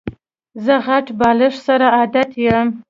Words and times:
زه 0.65 0.75
غټ 0.85 1.05
بالښت 1.19 1.61
سره 1.67 1.85
عادت 1.97 2.29
یم. 2.45 2.67